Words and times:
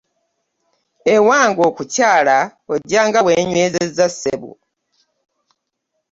Ewange 1.15 1.61
okukyala 1.69 2.37
ojjanga 2.73 3.19
weenywezezza 3.25 4.05
ssebo. 4.13 4.51